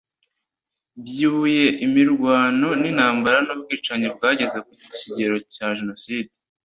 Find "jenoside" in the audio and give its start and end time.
5.77-6.29